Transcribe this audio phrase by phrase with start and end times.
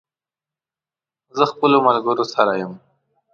[1.37, 2.73] زه خپلو ملګرو سره یم